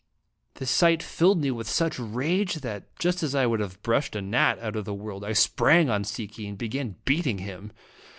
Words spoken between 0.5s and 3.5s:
The sight filled me with such rage, that, just as I